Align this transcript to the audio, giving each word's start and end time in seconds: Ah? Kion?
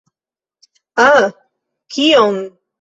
Ah? 1.05 1.27
Kion? 1.93 2.37